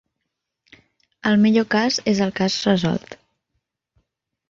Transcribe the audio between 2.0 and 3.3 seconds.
és el cas resolt.